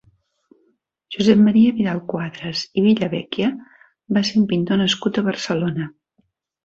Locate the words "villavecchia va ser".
2.87-4.41